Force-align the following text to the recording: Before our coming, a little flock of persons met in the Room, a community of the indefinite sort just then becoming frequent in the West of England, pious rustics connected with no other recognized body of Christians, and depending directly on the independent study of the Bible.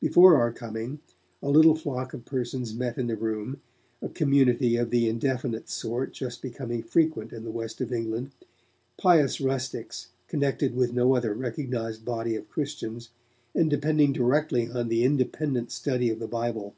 Before 0.00 0.36
our 0.36 0.54
coming, 0.54 1.00
a 1.42 1.50
little 1.50 1.74
flock 1.74 2.14
of 2.14 2.24
persons 2.24 2.74
met 2.74 2.96
in 2.96 3.08
the 3.08 3.14
Room, 3.14 3.60
a 4.00 4.08
community 4.08 4.76
of 4.78 4.88
the 4.88 5.06
indefinite 5.06 5.68
sort 5.68 6.14
just 6.14 6.40
then 6.40 6.50
becoming 6.50 6.82
frequent 6.82 7.30
in 7.30 7.44
the 7.44 7.50
West 7.50 7.82
of 7.82 7.92
England, 7.92 8.30
pious 8.96 9.38
rustics 9.38 10.08
connected 10.28 10.74
with 10.74 10.94
no 10.94 11.14
other 11.14 11.34
recognized 11.34 12.06
body 12.06 12.34
of 12.36 12.48
Christians, 12.48 13.10
and 13.54 13.68
depending 13.68 14.14
directly 14.14 14.70
on 14.72 14.88
the 14.88 15.04
independent 15.04 15.70
study 15.70 16.08
of 16.08 16.20
the 16.20 16.26
Bible. 16.26 16.74